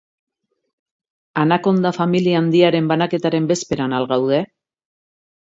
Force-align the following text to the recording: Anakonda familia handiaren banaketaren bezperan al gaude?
Anakonda 1.41 1.91
familia 1.97 2.39
handiaren 2.41 2.89
banaketaren 2.93 3.53
bezperan 3.53 3.95
al 4.01 4.09
gaude? 4.15 4.43